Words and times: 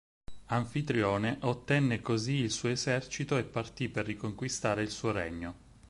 Anfitrione 0.45 1.37
ottenne 1.41 2.01
così 2.01 2.37
il 2.37 2.49
suo 2.49 2.69
esercito 2.69 3.37
e 3.37 3.43
partì 3.43 3.87
per 3.87 4.03
riconquistare 4.07 4.81
il 4.81 4.89
suo 4.89 5.11
regno. 5.11 5.55